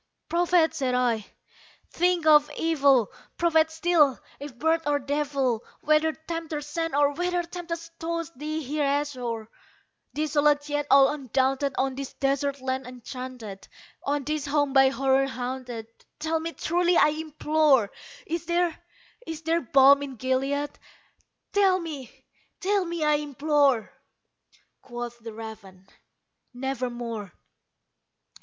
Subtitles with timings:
[0.29, 1.27] "Prophet!" said I,
[1.91, 3.11] "thing of evil!
[3.37, 5.63] prophet still, if bird or devil!
[5.81, 9.47] Whether Tempter sent, or whether tempest tossed thee here ashore,
[10.15, 13.67] Desolate yet all undaunted, on this desert land enchanted
[14.01, 15.85] On this home by Horror haunted
[16.17, 17.91] tell me truly, I implore
[18.25, 18.75] Is there
[19.27, 20.79] is there balm in Gilead?
[21.53, 22.25] tell me
[22.59, 23.93] tell me, I implore!"
[24.81, 25.85] Quoth the raven,
[26.55, 27.31] "Nevermore."